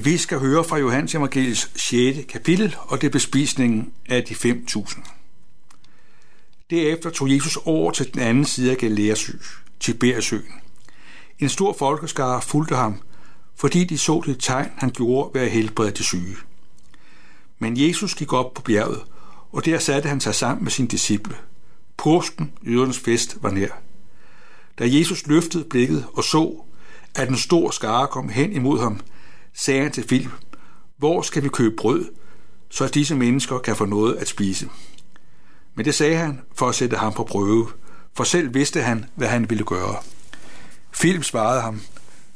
[0.00, 2.18] Vi skal høre fra Johannes Evangeliets 6.
[2.28, 5.00] kapitel, og det er bespisningen af de 5.000.
[6.70, 9.32] Derefter tog Jesus over til den anden side af Galileasø,
[9.80, 10.52] Tiberiasøen.
[11.38, 13.02] En stor folkeskare fulgte ham,
[13.56, 16.36] fordi de så det tegn, han gjorde ved at helbrede de syge.
[17.58, 19.00] Men Jesus gik op på bjerget,
[19.52, 21.36] og der satte han sig sammen med sine disciple.
[21.96, 23.80] Påsken, jødernes fest, var nær.
[24.78, 26.62] Da Jesus løftede blikket og så,
[27.14, 29.00] at en stor skare kom hen imod ham,
[29.54, 30.30] sagde han til Filip,
[30.98, 32.08] hvor skal vi købe brød,
[32.70, 34.68] så disse mennesker kan få noget at spise?
[35.74, 37.68] Men det sagde han for at sætte ham på prøve,
[38.14, 39.96] for selv vidste han, hvad han ville gøre.
[40.92, 41.80] Philip svarede ham,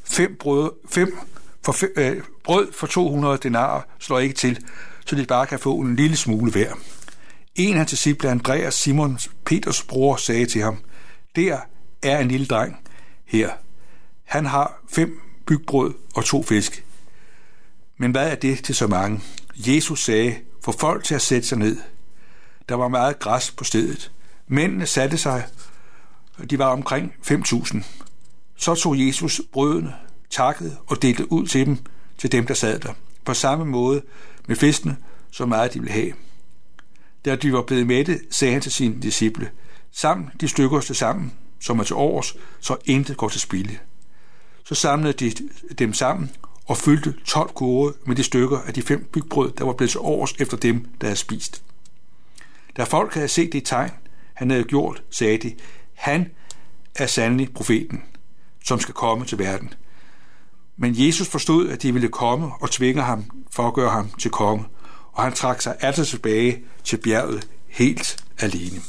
[0.05, 1.19] fem brød, fem
[1.65, 4.65] for, fem, øh, brød for 200 denarer slår ikke til,
[5.07, 6.73] så de bare kan få en lille smule hver.
[7.55, 10.79] En af disciple, Andreas Simon, Peters bror, sagde til ham,
[11.37, 11.59] der
[12.03, 12.77] er en lille dreng
[13.25, 13.51] her.
[14.25, 16.86] Han har fem bygbrød og to fisk.
[17.97, 19.21] Men hvad er det til så mange?
[19.57, 21.77] Jesus sagde, få folk til at sætte sig ned.
[22.69, 24.13] Der var meget græs på stedet.
[24.49, 25.47] Mændene satte sig,
[26.39, 27.83] og de var omkring 5.000.
[28.57, 29.95] Så tog Jesus brødene,
[30.31, 31.79] takkede og delte ud til dem,
[32.19, 32.93] til dem, der sad der.
[33.25, 34.03] På samme måde
[34.47, 34.97] med fiskene,
[35.31, 36.13] så meget de ville have.
[37.25, 39.51] Da de var blevet mætte, sagde han til sine disciple,
[39.93, 43.79] sammen de stykker til sammen, som er til års, så intet går til spilde.
[44.65, 45.33] Så samlede de
[45.79, 46.31] dem sammen
[46.67, 50.01] og fyldte 12 kurve med de stykker af de fem bygbrød, der var blevet til
[50.01, 51.63] års efter dem, der havde spist.
[52.77, 53.91] Da folk havde set det tegn,
[54.35, 55.55] han havde gjort, sagde de,
[55.95, 56.31] han
[56.95, 58.03] er sandelig profeten,
[58.65, 59.75] som skal komme til verden.
[60.77, 64.31] Men Jesus forstod, at de ville komme og tvinge ham for at gøre ham til
[64.31, 64.65] konge,
[65.13, 68.81] og han trak sig altså tilbage til bjerget helt alene.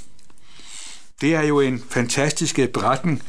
[1.21, 3.23] Det er jo en fantastisk beretning,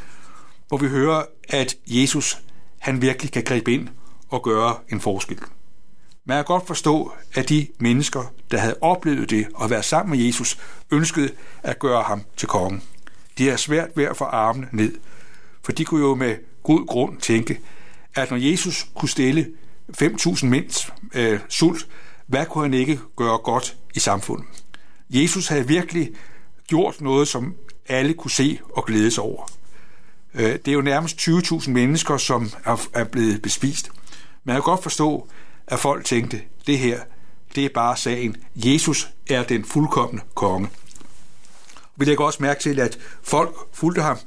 [0.68, 2.38] hvor vi hører, at Jesus
[2.78, 3.88] han virkelig kan gribe ind
[4.28, 5.38] og gøre en forskel.
[6.24, 10.26] Man kan godt forstå, at de mennesker, der havde oplevet det og været sammen med
[10.26, 10.58] Jesus,
[10.90, 11.30] ønskede
[11.62, 12.80] at gøre ham til konge.
[13.38, 14.94] De er svært ved at få armene ned,
[15.62, 17.60] for de kunne jo med god grund tænke,
[18.14, 19.46] at når Jesus kunne stille
[20.02, 21.86] 5.000 mænds øh, sult,
[22.26, 24.46] hvad kunne han ikke gøre godt i samfundet?
[25.10, 26.10] Jesus havde virkelig
[26.66, 27.54] gjort noget, som
[27.88, 29.50] alle kunne se og glæde sig over.
[30.34, 32.50] Øh, det er jo nærmest 20.000 mennesker, som
[32.94, 33.90] er blevet bespist.
[34.48, 35.28] Man kan godt forstå,
[35.66, 37.00] at folk tænkte, det her,
[37.54, 38.36] det er bare sagen.
[38.54, 40.68] Jesus er den fuldkommende konge.
[41.96, 44.18] Vi lægger også mærke til, at folk fulgte ham,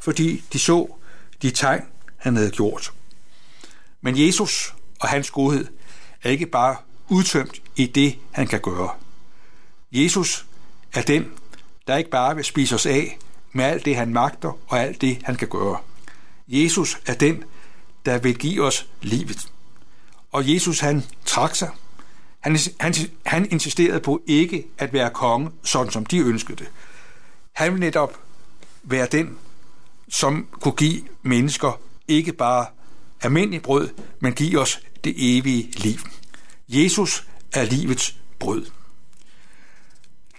[0.00, 0.94] fordi de så
[1.42, 1.82] de tegn,
[2.16, 2.92] han havde gjort.
[4.00, 5.66] Men Jesus og hans godhed
[6.22, 6.76] er ikke bare
[7.08, 8.90] udtømt i det, han kan gøre.
[9.92, 10.46] Jesus
[10.94, 11.30] er den,
[11.86, 13.18] der ikke bare vil spise os af
[13.52, 15.78] med alt det, han magter og alt det, han kan gøre.
[16.48, 17.44] Jesus er den,
[18.06, 19.48] der vil give os livet.
[20.32, 21.70] Og Jesus, han trak sig.
[22.40, 22.94] Han, han,
[23.26, 26.68] han insisterede på ikke at være konge, sådan som de ønskede det.
[27.52, 28.20] Han ville netop
[28.82, 29.38] være den,
[30.08, 32.66] som kunne give mennesker ikke bare
[33.22, 33.88] almindelig brød,
[34.20, 35.98] men give os det evige liv.
[36.68, 38.66] Jesus er livets brød.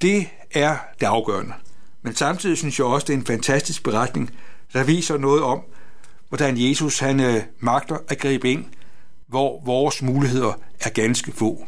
[0.02, 1.54] Det er det afgørende.
[2.02, 4.32] Men samtidig synes jeg også, det er en fantastisk beretning,
[4.74, 5.62] der viser noget om,
[6.30, 8.66] hvordan Jesus han øh, magter at gribe ind,
[9.30, 11.68] hvor vores muligheder er ganske få.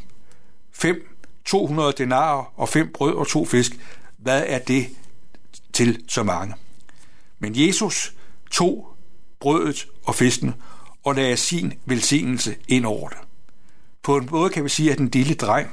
[0.71, 3.71] 5, 200 denarer og fem brød og to fisk.
[4.17, 4.87] Hvad er det
[5.73, 6.55] til så mange?
[7.39, 8.13] Men Jesus
[8.51, 8.87] tog
[9.39, 10.53] brødet og fisken
[11.03, 13.17] og lagde sin velsignelse ind over det.
[14.03, 15.69] På en måde kan vi sige, at den lille dreng,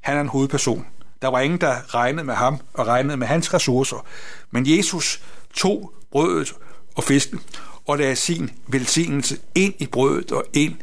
[0.00, 0.86] han er en hovedperson.
[1.22, 4.06] Der var ingen, der regnede med ham og regnede med hans ressourcer.
[4.50, 5.22] Men Jesus
[5.54, 6.54] tog brødet
[6.94, 7.40] og fisken
[7.86, 10.76] og lagde sin velsignelse ind i brødet og ind i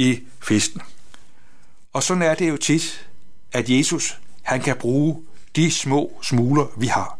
[0.00, 0.80] i festen.
[1.92, 3.10] Og sådan er det jo tit,
[3.52, 5.22] at Jesus han kan bruge
[5.56, 7.18] de små smuler, vi har.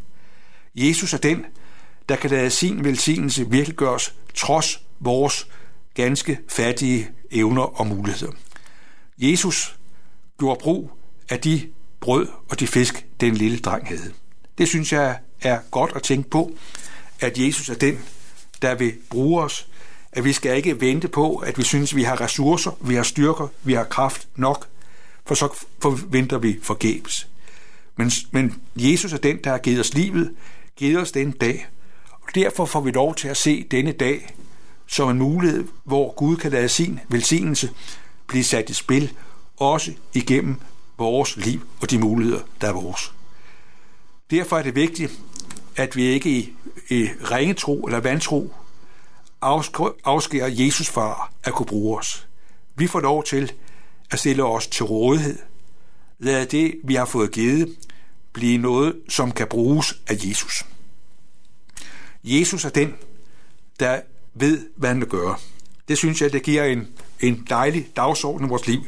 [0.74, 1.46] Jesus er den,
[2.08, 5.46] der kan lade sin velsignelse virkeliggøres trods vores
[5.94, 8.32] ganske fattige evner og muligheder.
[9.18, 9.76] Jesus
[10.38, 10.90] gjorde brug
[11.28, 11.68] af de
[12.00, 14.12] brød og de fisk, den lille dreng havde.
[14.58, 16.52] Det synes jeg er godt at tænke på,
[17.20, 17.98] at Jesus er den,
[18.62, 19.66] der vil bruge os.
[20.12, 23.02] At vi skal ikke vente på, at vi synes, at vi har ressourcer, vi har
[23.02, 24.66] styrker, vi har kraft nok,
[25.26, 27.28] for så forventer vi forgæves.
[27.96, 30.34] Men, men Jesus er den, der har givet os livet,
[30.76, 31.68] givet os den dag.
[32.10, 34.34] Og derfor får vi lov til at se denne dag
[34.86, 37.70] som en mulighed, hvor Gud kan lade sin velsignelse
[38.26, 39.12] blive sat i spil,
[39.56, 40.56] også igennem
[40.98, 43.12] vores liv og de muligheder, der er vores.
[44.30, 45.20] Derfor er det vigtigt,
[45.76, 46.52] at vi ikke i,
[46.88, 48.54] i ringetro eller vantro
[49.42, 52.28] afskærer Jesus far at kunne bruge os.
[52.74, 53.52] Vi får lov til
[54.10, 55.38] at stille os til rådighed.
[56.18, 57.76] Lad det, vi har fået givet,
[58.32, 60.66] blive noget, som kan bruges af Jesus.
[62.24, 62.94] Jesus er den,
[63.80, 64.00] der
[64.34, 65.36] ved, hvad han vil gøre.
[65.88, 66.88] Det synes jeg, det giver en,
[67.20, 68.80] en dejlig dagsorden i vores liv.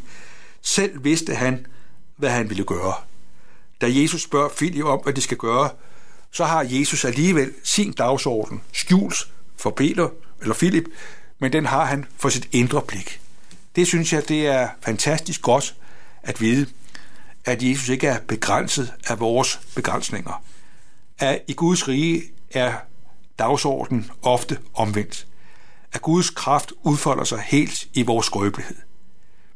[0.62, 1.66] Selv vidste han,
[2.16, 2.94] hvad han ville gøre.
[3.80, 5.70] Da Jesus spørger Filip om, hvad de skal gøre,
[6.30, 10.08] så har Jesus alligevel sin dagsorden skjult for Peter
[10.42, 10.84] eller Philip,
[11.38, 13.20] men den har han for sit indre blik.
[13.76, 15.74] Det synes jeg, det er fantastisk godt
[16.22, 16.66] at vide,
[17.44, 20.42] at Jesus ikke er begrænset af vores begrænsninger.
[21.18, 22.72] At i Guds rige er
[23.38, 25.26] dagsordenen ofte omvendt.
[25.92, 28.76] At Guds kraft udfolder sig helt i vores skrøbelighed.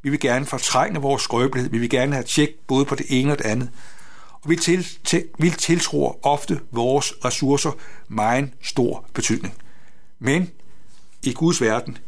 [0.03, 1.71] Vi vil gerne fortrænge vores skrøbelighed.
[1.71, 3.71] Vi vil gerne have tjek både på det ene og det andet.
[4.33, 7.71] Og vi, til, til, vi tiltror ofte vores ressourcer
[8.09, 9.55] meget stor betydning.
[10.19, 10.51] Men
[11.27, 11.99] i Guds verden,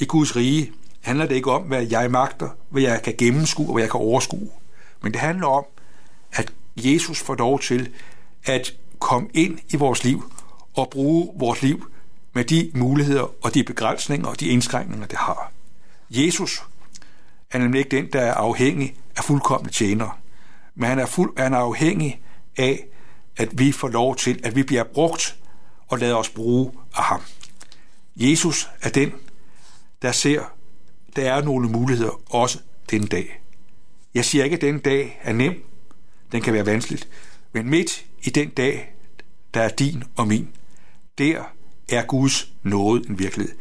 [0.00, 3.72] i Guds rige, handler det ikke om, hvad jeg magter, hvad jeg kan gennemskue og
[3.72, 4.50] hvad jeg kan overskue.
[5.02, 5.64] Men det handler om,
[6.32, 7.90] at Jesus får lov til
[8.44, 10.32] at komme ind i vores liv
[10.74, 11.90] og bruge vores liv
[12.32, 15.52] med de muligheder og de begrænsninger og de indskrænkninger, det har.
[16.10, 16.62] Jesus
[17.50, 20.12] er nemlig ikke den, der er afhængig af fuldkommende tjenere,
[20.74, 22.20] men han er, fuld, han er afhængig
[22.56, 22.86] af,
[23.36, 25.36] at vi får lov til, at vi bliver brugt
[25.88, 27.20] og lader os bruge af ham.
[28.16, 29.12] Jesus er den,
[30.02, 30.42] der ser,
[31.16, 32.58] der er nogle muligheder også
[32.90, 33.40] den dag.
[34.14, 35.54] Jeg siger ikke, at den dag er nem.
[36.32, 37.08] Den kan være vanskeligt.
[37.52, 38.94] Men midt i den dag,
[39.54, 40.48] der er din og min,
[41.18, 41.42] der
[41.88, 43.54] er Guds nåde en virkelighed.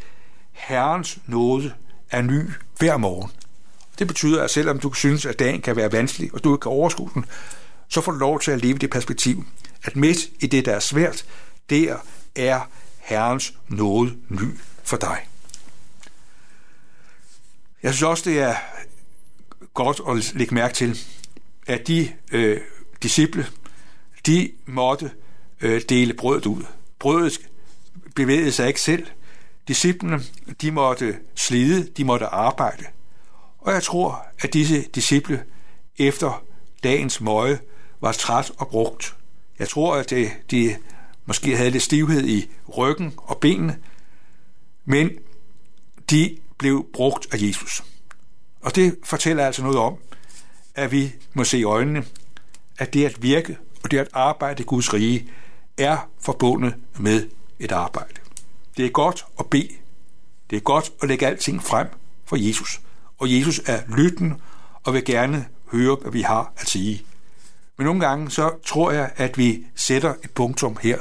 [0.51, 1.73] Herrens nåde
[2.11, 2.49] er ny
[2.79, 3.31] hver morgen.
[3.99, 6.71] Det betyder, at selvom du synes, at dagen kan være vanskelig, og du ikke kan
[6.71, 7.25] overskue den,
[7.87, 9.45] så får du lov til at leve det perspektiv,
[9.83, 11.25] at midt i det, der er svært,
[11.69, 11.97] der
[12.35, 12.69] er
[13.03, 15.27] Herrens nåde ny for dig.
[17.83, 18.55] Jeg synes også, det er
[19.73, 20.99] godt at lægge mærke til,
[21.67, 22.61] at de øh,
[23.03, 23.47] disciple,
[24.25, 25.11] de måtte
[25.61, 26.63] øh, dele brødet ud.
[26.99, 27.39] Brødet
[28.15, 29.07] bevægede sig ikke selv.
[29.67, 30.21] Disciplene,
[30.61, 32.85] de måtte slide, de måtte arbejde.
[33.59, 35.43] Og jeg tror, at disse disciple
[35.97, 36.43] efter
[36.83, 37.59] dagens møje
[38.01, 39.15] var træt og brugt.
[39.59, 40.75] Jeg tror, at de, de
[41.25, 43.77] måske havde lidt stivhed i ryggen og benene,
[44.85, 45.09] men
[46.09, 47.83] de blev brugt af Jesus.
[48.61, 49.97] Og det fortæller altså noget om,
[50.75, 52.05] at vi må se i øjnene,
[52.77, 55.29] at det at virke og det at arbejde i Guds rige
[55.77, 57.29] er forbundet med
[57.59, 58.13] et arbejde.
[58.77, 59.69] Det er godt at bede.
[60.49, 61.87] Det er godt at lægge alting frem
[62.25, 62.81] for Jesus.
[63.17, 64.41] Og Jesus er lytten
[64.83, 67.05] og vil gerne høre, hvad vi har at sige.
[67.77, 70.97] Men nogle gange så tror jeg, at vi sætter et punktum her.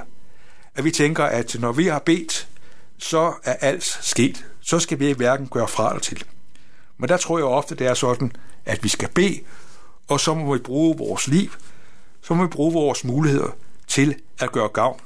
[0.74, 2.48] At vi tænker, at når vi har bedt,
[2.98, 4.46] så er alt sket.
[4.60, 6.24] Så skal vi hverken gøre fra eller til.
[6.98, 8.32] Men der tror jeg ofte, det er sådan,
[8.64, 9.40] at vi skal bede,
[10.08, 11.50] og så må vi bruge vores liv,
[12.22, 13.50] så må vi bruge vores muligheder
[13.86, 15.00] til at gøre gavn.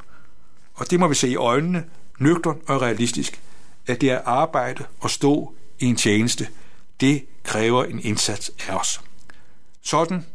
[0.74, 1.84] Og det må vi se i øjnene,
[2.18, 3.40] nøgtern og realistisk,
[3.86, 6.48] at det er arbejde og stå i en tjeneste,
[7.00, 9.00] det kræver en indsats af os.
[9.82, 10.26] Sådan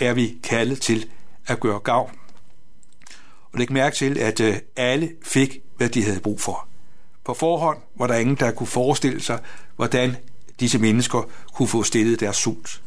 [0.00, 1.06] er vi kaldet til
[1.46, 2.19] at gøre gavn.
[3.52, 6.68] Og læg mærke til, at øh, alle fik, hvad de havde brug for.
[7.24, 9.38] På forhånd var der ingen, der kunne forestille sig,
[9.76, 10.16] hvordan
[10.60, 12.82] disse mennesker kunne få stillet deres sult.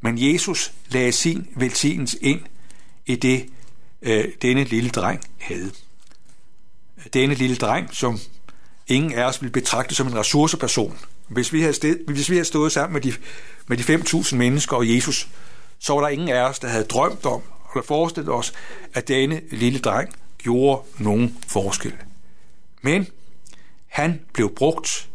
[0.00, 2.40] Men Jesus lagde sin velsignelse ind
[3.06, 3.46] i det,
[4.02, 5.70] øh, denne lille dreng havde.
[7.14, 8.18] Denne lille dreng, som
[8.86, 10.98] ingen af os ville betragte som en ressourceperson.
[11.28, 13.12] Hvis vi havde, sted, hvis vi havde stået sammen med de,
[13.66, 15.28] med de 5.000 mennesker og Jesus,
[15.78, 17.42] så var der ingen af os, der havde drømt om
[17.74, 18.52] eller forestille os,
[18.94, 21.94] at denne lille dreng gjorde nogen forskel.
[22.82, 23.06] Men
[23.86, 25.08] han blev brugt.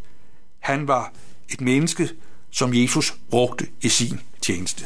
[0.59, 1.13] Han var
[1.49, 2.09] et menneske,
[2.51, 4.85] som Jesus brugte i sin tjeneste.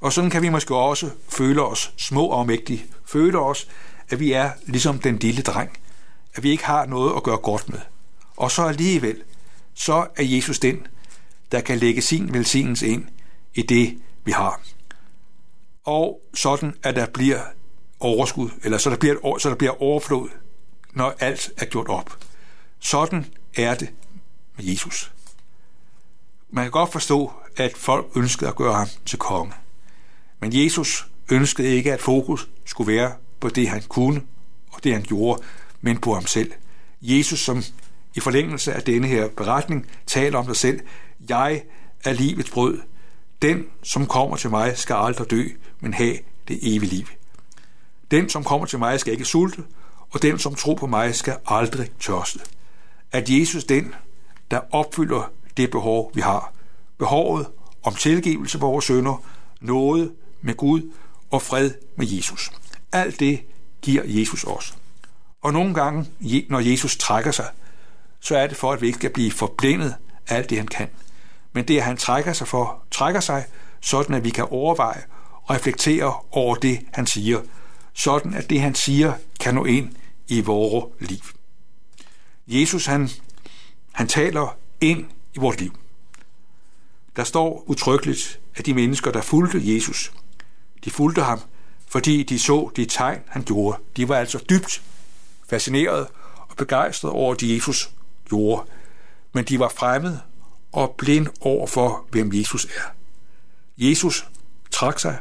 [0.00, 2.86] Og sådan kan vi måske også føle os små og mægtige.
[3.06, 3.68] Føle os,
[4.08, 5.78] at vi er ligesom den lille dreng.
[6.34, 7.80] At vi ikke har noget at gøre godt med.
[8.36, 9.22] Og så alligevel,
[9.74, 10.86] så er Jesus den,
[11.52, 13.04] der kan lægge sin velsignelse ind
[13.54, 14.60] i det, vi har.
[15.88, 17.40] Og sådan, at der bliver
[18.00, 20.28] overskud, eller så der bliver, så der bliver overflod,
[20.92, 22.16] når alt er gjort op.
[22.78, 23.26] Sådan
[23.56, 23.90] er det
[24.56, 25.12] med Jesus.
[26.50, 29.52] Man kan godt forstå, at folk ønskede at gøre ham til konge.
[30.40, 34.22] Men Jesus ønskede ikke, at fokus skulle være på det, han kunne
[34.70, 35.42] og det, han gjorde,
[35.80, 36.52] men på ham selv.
[37.02, 37.62] Jesus, som
[38.14, 40.80] i forlængelse af denne her beretning, taler om sig selv.
[41.28, 41.62] Jeg
[42.04, 42.80] er livets brød.
[43.42, 45.44] Den, som kommer til mig, skal aldrig dø,
[45.80, 46.16] men have
[46.48, 47.06] det evige liv.
[48.10, 49.64] Den, som kommer til mig, skal ikke sulte,
[50.10, 52.40] og den, som tror på mig, skal aldrig tørste.
[53.12, 53.94] At Jesus den,
[54.50, 56.52] der opfylder det behov, vi har.
[56.98, 57.46] Behovet
[57.82, 59.24] om tilgivelse for vores sønder,
[59.60, 60.92] noget med Gud
[61.30, 62.50] og fred med Jesus.
[62.92, 63.40] Alt det
[63.82, 64.74] giver Jesus os.
[65.42, 66.06] Og nogle gange,
[66.48, 67.46] når Jesus trækker sig,
[68.20, 69.94] så er det for, at vi ikke skal blive forblændet
[70.28, 70.88] af alt det, han kan.
[71.52, 73.44] Men det, at han trækker sig for, trækker sig,
[73.80, 75.02] sådan at vi kan overveje
[75.32, 77.40] og reflektere over det, han siger,
[77.94, 79.96] sådan at det, han siger, kan nå ind
[80.28, 81.18] i vores liv.
[82.46, 83.08] Jesus, han,
[83.92, 85.78] han taler ind i vores liv.
[87.16, 90.12] Der står utryggeligt, at de mennesker, der fulgte Jesus,
[90.84, 91.40] de fulgte ham,
[91.88, 93.78] fordi de så de tegn, han gjorde.
[93.96, 94.82] De var altså dybt
[95.48, 97.90] fascineret og begejstret over det, Jesus
[98.28, 98.70] gjorde.
[99.32, 100.20] Men de var fremmede
[100.72, 102.94] og blind over for, hvem Jesus er.
[103.78, 104.26] Jesus
[104.70, 105.18] trak sig,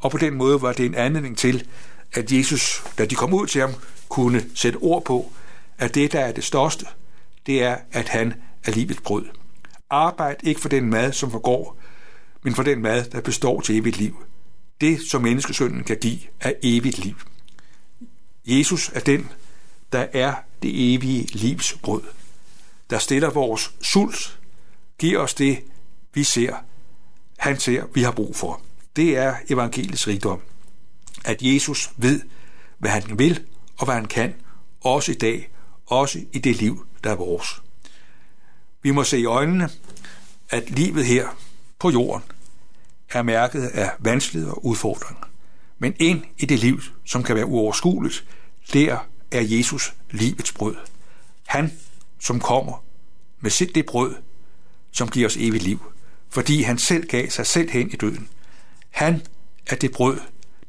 [0.00, 1.66] og på den måde var det en anledning til,
[2.12, 3.74] at Jesus, da de kom ud til ham,
[4.08, 5.32] kunne sætte ord på,
[5.78, 6.86] at det, der er det største,
[7.46, 8.34] det er, at han
[8.64, 9.24] er livets brød.
[9.90, 11.78] Arbejd ikke for den mad, som forgår,
[12.42, 14.24] men for den mad, der består til evigt liv.
[14.80, 17.14] Det, som menneskesønnen kan give, er evigt liv.
[18.46, 19.28] Jesus er den,
[19.92, 22.02] der er det evige livs brød,
[22.90, 24.38] der stiller vores sult,
[24.98, 25.64] Giv os det,
[26.14, 26.56] vi ser,
[27.38, 28.60] han ser, vi har brug for.
[28.96, 30.40] Det er evangeliets rigdom.
[31.24, 32.20] At Jesus ved,
[32.78, 33.44] hvad han vil
[33.78, 34.34] og hvad han kan,
[34.80, 35.50] også i dag,
[35.86, 37.62] også i det liv, der er vores.
[38.82, 39.70] Vi må se i øjnene,
[40.50, 41.28] at livet her
[41.78, 42.24] på jorden
[43.10, 45.24] er mærket af vanskeligheder og udfordringer.
[45.78, 48.24] Men ind i det liv, som kan være uoverskueligt,
[48.72, 48.98] der
[49.30, 50.76] er Jesus livets brød.
[51.46, 51.72] Han,
[52.20, 52.84] som kommer
[53.40, 54.14] med sit det brød,
[54.96, 55.92] som giver os evigt liv,
[56.30, 58.28] fordi han selv gav sig selv hen i døden.
[58.90, 59.22] Han
[59.66, 60.20] er det brød,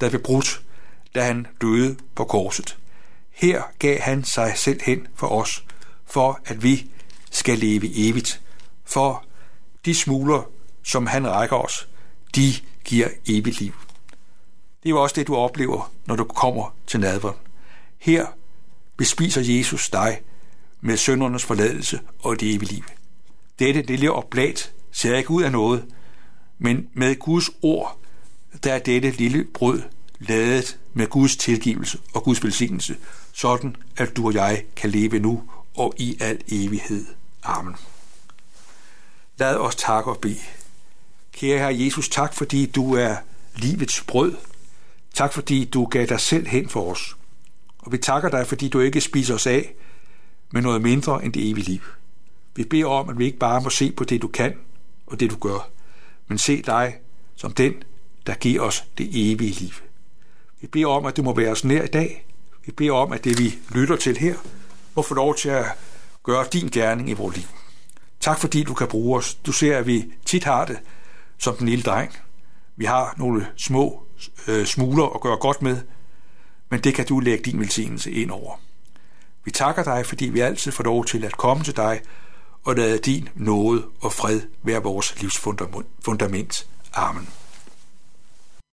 [0.01, 0.62] der blev brudt,
[1.15, 2.77] da han døde på korset.
[3.31, 5.63] Her gav han sig selv hen for os,
[6.05, 6.91] for at vi
[7.31, 8.41] skal leve evigt.
[8.86, 9.25] For
[9.86, 10.50] de smuler,
[10.84, 11.88] som han rækker os,
[12.36, 12.53] de
[12.86, 13.74] giver evigt liv.
[14.84, 17.38] Det er jo også det, du oplever, når du kommer til nadveren.
[17.98, 18.25] Her
[18.98, 20.22] bespiser Jesus dig
[20.81, 22.84] med søndernes forladelse og det evige liv.
[23.60, 25.86] Dette lille oblat ser ikke ud af noget,
[26.60, 28.00] men med Guds ord,
[28.64, 29.82] der er dette lille brød
[30.20, 32.98] ladet med Guds tilgivelse og Guds velsignelse,
[33.34, 35.44] sådan at du og jeg kan leve nu
[35.76, 37.06] og i al evighed.
[37.44, 37.76] Amen.
[39.40, 40.40] Lad os takke og bede.
[41.34, 43.16] Kære Herre Jesus, tak fordi du er
[43.56, 44.36] livets brød.
[45.14, 47.18] Tak fordi du gav dig selv hen for os.
[47.78, 49.74] Og vi takker dig, fordi du ikke spiser os af
[50.52, 51.82] med noget mindre end det evige liv.
[52.58, 54.54] Vi beder om, at vi ikke bare må se på det, du kan
[55.08, 55.70] og det, du gør,
[56.28, 56.96] men se dig
[57.36, 57.74] som den,
[58.28, 59.74] der giver os det evige liv.
[60.62, 62.26] Vi beder om, at du må være os nær i dag.
[62.66, 64.36] Vi beder om, at det, vi lytter til her,
[64.96, 65.66] må få lov til at
[66.24, 67.46] gøre din gerning i vores liv.
[68.20, 69.34] Tak fordi du kan bruge os.
[69.36, 70.80] Du ser, at vi tit har det
[71.38, 72.18] som den lille dreng.
[72.76, 74.04] Vi har nogle små
[74.48, 75.78] øh, smuler at gøre godt med,
[76.70, 78.60] men det kan du lægge din velsignelse ind over.
[79.46, 82.02] Vi takker dig, fordi vi altid får lov til at komme til dig
[82.68, 86.68] og lad din nåde og fred være vores livsfundament.
[86.94, 87.28] Amen.